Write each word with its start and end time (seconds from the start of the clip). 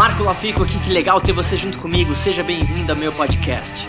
Marco 0.00 0.22
Lafico 0.22 0.62
aqui, 0.62 0.78
que 0.78 0.90
legal 0.90 1.20
ter 1.20 1.34
você 1.34 1.54
junto 1.54 1.78
comigo. 1.78 2.14
Seja 2.14 2.42
bem-vindo 2.42 2.90
ao 2.90 2.96
meu 2.96 3.12
podcast. 3.12 3.86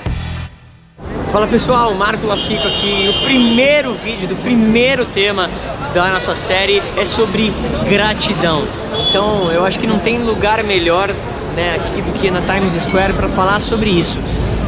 Fala 1.31 1.47
pessoal, 1.47 1.93
Marco 1.93 2.27
Lafico 2.27 2.67
aqui. 2.67 3.07
O 3.07 3.23
primeiro 3.23 3.93
vídeo 3.93 4.27
do 4.27 4.35
primeiro 4.35 5.05
tema 5.05 5.49
da 5.93 6.09
nossa 6.09 6.35
série 6.35 6.83
é 6.97 7.05
sobre 7.05 7.53
gratidão. 7.89 8.67
Então 9.07 9.49
eu 9.53 9.65
acho 9.65 9.79
que 9.79 9.87
não 9.87 9.99
tem 9.99 10.21
lugar 10.21 10.61
melhor 10.65 11.07
né, 11.55 11.75
aqui 11.75 12.01
do 12.01 12.11
que 12.11 12.29
na 12.29 12.41
Times 12.41 12.73
Square 12.83 13.13
para 13.13 13.29
falar 13.29 13.61
sobre 13.61 13.89
isso. 13.89 14.19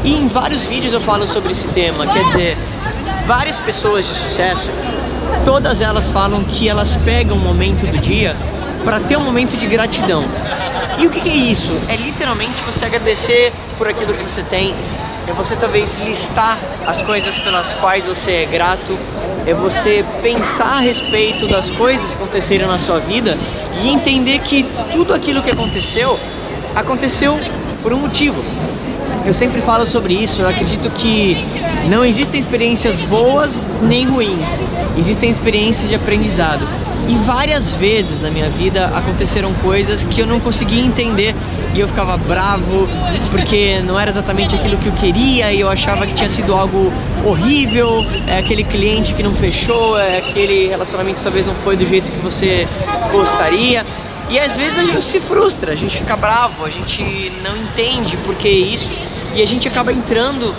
E 0.05 0.15
em 0.15 0.29
vários 0.29 0.63
vídeos 0.63 0.93
eu 0.93 1.01
falo 1.01 1.27
sobre 1.27 1.51
esse 1.51 1.67
tema, 1.67 2.07
quer 2.07 2.25
dizer, 2.27 2.57
várias 3.25 3.59
pessoas 3.59 4.07
de 4.07 4.13
sucesso, 4.13 4.69
todas 5.43 5.81
elas 5.81 6.09
falam 6.09 6.45
que 6.45 6.69
elas 6.69 6.95
pegam 6.95 7.35
um 7.35 7.41
momento 7.41 7.85
do 7.85 7.97
dia 7.97 8.33
para 8.85 9.01
ter 9.01 9.17
um 9.17 9.23
momento 9.25 9.57
de 9.57 9.67
gratidão. 9.67 10.23
E 10.99 11.07
o 11.07 11.09
que, 11.09 11.19
que 11.21 11.29
é 11.29 11.35
isso? 11.35 11.71
É 11.87 11.95
literalmente 11.95 12.61
você 12.63 12.85
agradecer 12.85 13.51
por 13.77 13.87
aquilo 13.87 14.13
que 14.13 14.23
você 14.23 14.43
tem, 14.43 14.73
é 15.27 15.33
você 15.33 15.55
talvez 15.55 15.97
listar 15.97 16.59
as 16.85 17.01
coisas 17.01 17.37
pelas 17.39 17.73
quais 17.75 18.05
você 18.05 18.31
é 18.31 18.45
grato, 18.45 18.97
é 19.45 19.53
você 19.53 20.05
pensar 20.21 20.77
a 20.77 20.79
respeito 20.79 21.47
das 21.47 21.69
coisas 21.71 22.09
que 22.09 22.15
aconteceram 22.15 22.67
na 22.67 22.79
sua 22.79 22.99
vida 22.99 23.37
e 23.81 23.89
entender 23.89 24.39
que 24.39 24.65
tudo 24.91 25.13
aquilo 25.13 25.41
que 25.41 25.51
aconteceu 25.51 26.19
aconteceu 26.75 27.37
por 27.81 27.93
um 27.93 27.97
motivo. 27.97 28.43
Eu 29.25 29.33
sempre 29.33 29.61
falo 29.61 29.87
sobre 29.87 30.13
isso, 30.13 30.41
eu 30.41 30.47
acredito 30.47 30.89
que 30.91 31.37
não 31.89 32.03
existem 32.03 32.39
experiências 32.39 32.97
boas 32.99 33.65
nem 33.81 34.05
ruins, 34.05 34.61
existem 34.97 35.29
experiências 35.29 35.87
de 35.87 35.95
aprendizado. 35.95 36.67
E 37.07 37.15
várias 37.17 37.71
vezes 37.73 38.21
na 38.21 38.29
minha 38.29 38.49
vida 38.49 38.85
aconteceram 38.95 39.53
coisas 39.55 40.03
que 40.03 40.21
eu 40.21 40.27
não 40.27 40.39
conseguia 40.39 40.83
entender. 40.83 41.35
E 41.73 41.79
eu 41.79 41.87
ficava 41.87 42.17
bravo 42.17 42.87
porque 43.31 43.81
não 43.81 43.99
era 43.99 44.11
exatamente 44.11 44.55
aquilo 44.55 44.77
que 44.77 44.87
eu 44.87 44.93
queria. 44.93 45.51
E 45.51 45.59
eu 45.59 45.69
achava 45.69 46.07
que 46.07 46.13
tinha 46.13 46.29
sido 46.29 46.53
algo 46.53 46.93
horrível, 47.25 48.05
é 48.27 48.37
aquele 48.37 48.63
cliente 48.63 49.13
que 49.13 49.23
não 49.23 49.31
fechou, 49.31 49.97
é 49.99 50.19
aquele 50.19 50.67
relacionamento 50.67 51.21
talvez 51.21 51.45
não 51.45 51.55
foi 51.55 51.75
do 51.75 51.85
jeito 51.85 52.09
que 52.11 52.19
você 52.19 52.67
gostaria. 53.11 53.85
E 54.29 54.39
às 54.39 54.55
vezes 54.55 54.77
a 54.77 54.85
gente 54.85 55.05
se 55.05 55.19
frustra, 55.19 55.73
a 55.73 55.75
gente 55.75 55.97
fica 55.97 56.15
bravo, 56.15 56.65
a 56.65 56.69
gente 56.69 57.31
não 57.43 57.55
entende 57.57 58.17
por 58.17 58.35
que 58.35 58.49
isso. 58.49 58.89
E 59.35 59.41
a 59.41 59.45
gente 59.45 59.67
acaba 59.67 59.91
entrando 59.91 60.55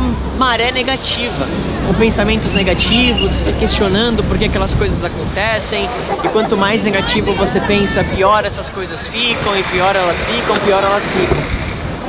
numa 0.00 0.36
maré 0.38 0.70
negativa, 0.70 1.46
com 1.86 1.94
pensamentos 1.94 2.52
negativos, 2.52 3.32
se 3.32 3.52
questionando 3.54 4.22
por 4.24 4.38
que 4.38 4.44
aquelas 4.46 4.74
coisas 4.74 5.02
acontecem, 5.02 5.88
e 6.22 6.28
quanto 6.28 6.56
mais 6.56 6.82
negativo 6.82 7.32
você 7.34 7.60
pensa, 7.60 8.04
pior 8.04 8.44
essas 8.44 8.68
coisas 8.68 9.06
ficam, 9.06 9.56
e 9.56 9.62
pior 9.64 9.94
elas 9.96 10.16
ficam, 10.18 10.56
pior 10.64 10.82
elas 10.82 11.04
ficam. 11.04 11.36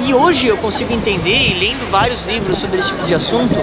E 0.06 0.14
hoje 0.14 0.48
eu 0.48 0.58
consigo 0.58 0.94
entender, 0.94 1.50
e 1.50 1.54
lendo 1.54 1.90
vários 1.90 2.26
livros 2.26 2.60
sobre 2.60 2.80
esse 2.80 2.90
tipo 2.90 3.06
de 3.06 3.16
assunto, 3.16 3.56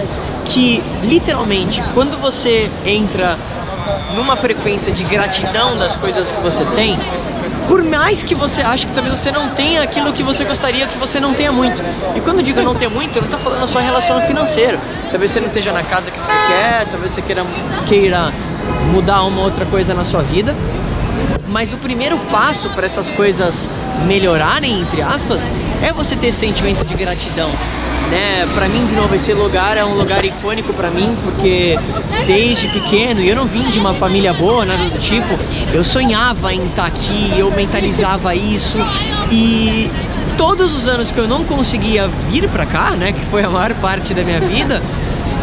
que 0.45 0.83
literalmente 1.03 1.83
quando 1.93 2.19
você 2.19 2.69
entra 2.85 3.37
numa 4.15 4.35
frequência 4.35 4.91
de 4.91 5.03
gratidão 5.03 5.77
das 5.77 5.95
coisas 5.95 6.31
que 6.31 6.41
você 6.41 6.65
tem, 6.75 6.97
por 7.67 7.83
mais 7.83 8.23
que 8.23 8.35
você 8.35 8.61
ache 8.61 8.85
que 8.85 8.93
talvez 8.93 9.17
você 9.17 9.31
não 9.31 9.49
tenha 9.49 9.81
aquilo 9.81 10.13
que 10.13 10.23
você 10.23 10.43
gostaria 10.43 10.87
que 10.87 10.97
você 10.97 11.19
não 11.19 11.33
tenha 11.33 11.51
muito. 11.51 11.81
E 12.15 12.21
quando 12.21 12.39
eu 12.39 12.43
digo 12.43 12.61
não 12.61 12.75
ter 12.75 12.89
muito, 12.89 13.17
eu 13.17 13.21
não 13.21 13.29
estou 13.29 13.39
falando 13.39 13.61
da 13.61 13.67
sua 13.67 13.81
relação 13.81 14.21
financeira. 14.21 14.79
Talvez 15.11 15.31
você 15.31 15.39
não 15.39 15.47
esteja 15.47 15.71
na 15.71 15.83
casa 15.83 16.11
que 16.11 16.19
você 16.19 16.31
quer, 16.47 16.85
talvez 16.89 17.11
você 17.11 17.21
queira, 17.21 17.43
queira 17.85 18.33
mudar 18.91 19.23
uma 19.23 19.41
outra 19.41 19.65
coisa 19.65 19.93
na 19.93 20.03
sua 20.03 20.21
vida. 20.21 20.55
Mas 21.47 21.73
o 21.73 21.77
primeiro 21.77 22.17
passo 22.31 22.69
para 22.71 22.85
essas 22.85 23.09
coisas 23.11 23.67
melhorarem, 24.05 24.81
entre 24.81 25.01
aspas, 25.01 25.49
é 25.81 25.93
você 25.93 26.15
ter 26.15 26.31
sentimento 26.31 26.83
de 26.83 26.95
gratidão 26.95 27.51
né? 28.09 28.47
Para 28.53 28.67
mim, 28.67 28.85
de 28.85 28.95
novo, 28.95 29.15
esse 29.15 29.33
lugar 29.33 29.77
é 29.77 29.83
um 29.83 29.95
lugar 29.95 30.23
icônico 30.23 30.73
para 30.73 30.89
mim, 30.89 31.17
porque 31.23 31.77
desde 32.25 32.67
pequeno, 32.67 33.21
e 33.21 33.29
eu 33.29 33.35
não 33.35 33.45
vim 33.45 33.63
de 33.63 33.79
uma 33.79 33.93
família 33.93 34.33
boa, 34.33 34.65
nada 34.65 34.83
do 34.83 34.99
tipo, 34.99 35.37
eu 35.73 35.83
sonhava 35.83 36.53
em 36.53 36.65
estar 36.65 36.83
tá 36.83 36.87
aqui, 36.87 37.33
eu 37.37 37.51
mentalizava 37.51 38.35
isso 38.35 38.77
e 39.31 39.89
todos 40.37 40.75
os 40.75 40.87
anos 40.87 41.11
que 41.11 41.17
eu 41.17 41.27
não 41.27 41.43
conseguia 41.45 42.07
vir 42.29 42.47
para 42.49 42.65
cá, 42.65 42.91
né, 42.91 43.13
que 43.13 43.25
foi 43.25 43.43
a 43.43 43.49
maior 43.49 43.73
parte 43.75 44.13
da 44.13 44.23
minha 44.23 44.39
vida, 44.39 44.81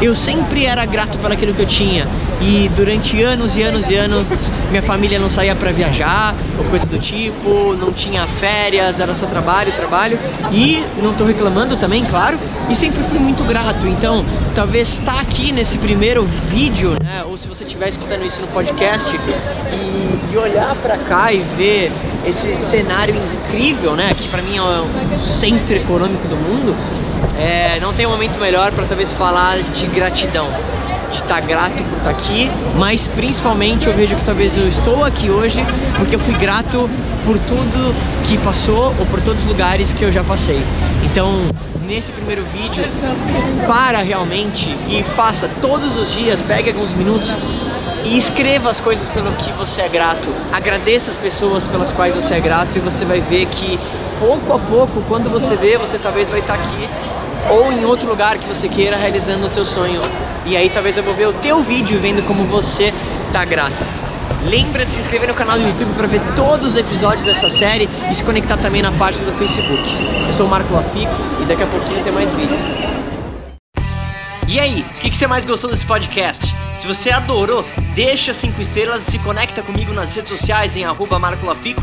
eu 0.03 0.17
sempre 0.17 0.67
era 0.67 0.85
grato 0.85 1.17
por 1.19 1.31
aquilo 1.31 1.55
que 1.55 1.63
eu 1.63 1.67
tinha. 1.67 2.07
E 2.41 2.69
durante 2.75 3.23
anos 3.23 3.57
e 3.57 3.63
anos 3.63 3.89
e 3.89 3.95
anos, 3.95 4.51
minha 4.71 4.83
família 4.83 5.19
não 5.19 5.31
saía 5.31 5.55
para 5.55 5.71
viajar, 5.71 6.35
ou 6.59 6.65
coisa 6.65 6.85
do 6.87 6.99
tipo, 6.99 7.75
não 7.79 7.93
tinha 7.93 8.27
férias, 8.27 8.99
era 8.99 9.15
só 9.15 9.27
trabalho, 9.27 9.71
trabalho. 9.73 10.19
E 10.51 10.85
não 11.01 11.15
tô 11.15 11.25
reclamando 11.25 11.77
também, 11.77 12.05
claro, 12.05 12.39
e 12.69 12.75
sempre 12.75 13.03
fui 13.05 13.19
muito 13.19 13.45
grato. 13.45 13.89
Então, 13.89 14.25
talvez 14.55 14.89
estar 14.89 15.15
tá 15.15 15.21
aqui 15.21 15.53
nesse 15.53 15.79
primeiro 15.79 16.25
vídeo, 16.51 16.97
né, 17.03 17.23
ou 17.25 17.39
se 17.39 17.47
você 17.47 17.63
estiver 17.65 17.89
escutando 17.89 18.27
isso 18.27 18.41
no 18.41 18.49
podcast, 18.49 19.09
e, 19.15 20.33
e 20.34 20.37
olhar 20.37 20.75
para 20.77 20.99
cá 20.99 21.33
e 21.33 21.39
ver 21.57 21.93
esse 22.27 22.55
cenário 22.69 23.15
incrível, 23.15 23.95
né, 23.95 24.15
que 24.15 24.29
para 24.29 24.43
mim 24.43 24.57
é 24.57 24.63
o 24.63 25.21
centro 25.21 25.75
econômico 25.75 26.27
do 26.27 26.37
mundo, 26.37 26.75
é, 27.38 27.81
não 27.81 27.93
tem 27.93 28.06
momento 28.06 28.38
melhor 28.38 28.72
para 28.72 28.84
talvez 28.84 29.10
falar 29.12 29.59
de 29.59 29.87
gratidão, 29.87 30.48
de 31.10 31.16
estar 31.16 31.41
tá 31.41 31.41
grato 31.41 31.82
por 31.82 31.98
estar 31.98 32.04
tá 32.04 32.10
aqui, 32.10 32.50
mas 32.76 33.06
principalmente 33.06 33.87
eu 33.87 33.94
vejo 33.94 34.16
que 34.16 34.25
talvez 34.25 34.56
eu 34.56 34.69
estou 34.69 35.04
aqui 35.04 35.31
hoje 35.31 35.65
porque 35.97 36.15
eu 36.15 36.21
fui 36.21 36.34
grato 36.34 36.88
por 37.25 37.38
tudo 37.38 37.94
que 38.25 38.37
passou 38.38 38.94
ou 38.98 39.06
por 39.06 39.21
todos 39.22 39.42
os 39.42 39.48
lugares 39.48 39.92
que 39.92 40.03
eu 40.03 40.12
já 40.12 40.22
passei. 40.25 40.62
Então, 41.04 41.42
nesse 41.87 42.12
primeiro 42.12 42.44
vídeo, 42.47 42.84
para 43.66 43.98
realmente 43.98 44.76
e 44.88 45.03
faça 45.03 45.48
todos 45.60 45.97
os 45.97 46.10
dias, 46.12 46.41
pegue 46.42 46.71
alguns 46.71 46.92
minutos 46.94 47.37
e 48.04 48.16
escreva 48.16 48.71
as 48.71 48.81
coisas 48.81 49.09
pelo 49.09 49.32
que 49.32 49.53
você 49.53 49.82
é 49.82 49.88
grato. 49.88 50.28
Agradeça 50.53 51.10
as 51.10 51.16
pessoas 51.16 51.66
pelas 51.66 51.92
quais 51.92 52.15
você 52.15 52.34
é 52.34 52.41
grato 52.41 52.76
e 52.76 52.81
você 52.81 53.04
vai 53.04 53.21
ver 53.21 53.47
que 53.47 53.78
pouco 54.22 54.53
a 54.53 54.59
pouco, 54.60 55.03
quando 55.09 55.28
você 55.28 55.56
vê, 55.56 55.77
você 55.77 55.99
talvez 55.99 56.31
vai 56.31 56.38
estar 56.38 56.55
aqui 56.55 56.88
ou 57.50 57.72
em 57.72 57.84
outro 57.84 58.09
lugar 58.09 58.38
que 58.38 58.47
você 58.47 58.69
queira 58.69 58.97
realizando 58.97 59.49
o 59.49 59.50
seu 59.50 59.66
sonho. 59.66 60.00
E 60.47 60.56
aí 60.56 60.71
talvez 60.71 60.97
eu 60.97 61.03
vou 61.03 61.12
ver 61.12 61.27
o 61.27 61.33
teu 61.33 61.60
vídeo 61.60 62.00
vendo 62.00 62.22
como 62.22 62.44
você 62.44 62.94
tá 63.33 63.44
grata. 63.44 63.84
Lembra 64.44 64.87
de 64.87 64.94
se 64.94 65.00
inscrever 65.00 65.28
no 65.28 65.34
canal 65.34 65.59
do 65.59 65.66
YouTube 65.66 65.93
para 65.94 66.06
ver 66.06 66.21
todos 66.37 66.66
os 66.66 66.77
episódios 66.77 67.27
dessa 67.27 67.50
série 67.50 67.88
e 68.10 68.15
se 68.15 68.22
conectar 68.22 68.56
também 68.59 68.81
na 68.81 68.93
página 68.93 69.25
do 69.25 69.37
Facebook. 69.37 69.83
Eu 70.25 70.33
sou 70.33 70.47
o 70.47 70.49
Marco 70.49 70.72
Lafico 70.72 71.12
e 71.41 71.44
daqui 71.44 71.65
a 71.65 71.66
pouquinho 71.66 72.03
tem 72.04 72.12
mais 72.12 72.33
vídeo. 72.33 72.56
E 74.47 74.60
aí, 74.60 74.83
o 74.83 75.00
que, 75.00 75.10
que, 75.10 75.16
você 75.16 75.27
mais 75.27 75.44
gostou 75.44 75.69
desse 75.71 75.87
podcast? 75.87 76.54
Se 76.75 76.87
você 76.87 77.10
adorou, 77.10 77.65
deixa 77.94 78.33
5 78.33 78.60
estrelas 78.60 79.09
e 79.09 79.12
se 79.12 79.19
conecta 79.19 79.62
comigo 79.62 79.93
nas 79.93 80.15
redes 80.15 80.31
sociais 80.31 80.77
em 80.77 80.84
arroba 80.84 81.19
Marco 81.19 81.44
Lafico 81.47 81.83